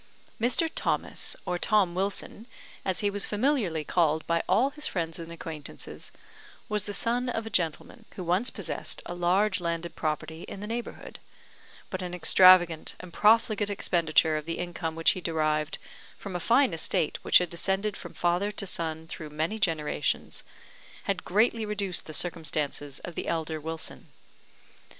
[0.41, 0.67] Mr.
[0.73, 2.47] Thomas, or Tom Wilson,
[2.83, 6.11] as he was familiarly called by all his friends and acquaintances,
[6.67, 10.65] was the son of a gentleman, who once possessed a large landed property in the
[10.65, 11.19] neighbourhood;
[11.91, 15.77] but an extravagant and profligate expenditure of the income which he derived
[16.17, 20.43] from a fine estate which had descended from father to son through many generations,
[21.03, 24.07] had greatly reduced the circumstances of the elder Wilson.